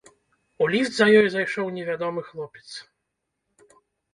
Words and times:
У 0.63 0.69
ліфт 0.75 0.95
за 0.99 1.07
ёй 1.19 1.27
зайшоў 1.35 1.69
невядомы 1.77 2.25
хлопец. 2.31 2.67